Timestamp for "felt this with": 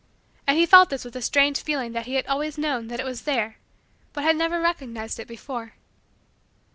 0.65-1.15